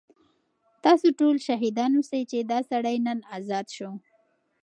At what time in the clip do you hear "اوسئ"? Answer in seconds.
1.95-2.21